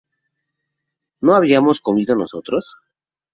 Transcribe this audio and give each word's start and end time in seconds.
¿no 1.21 1.35
habíamos 1.35 1.79
comido 1.79 2.15
nosotros? 2.15 2.75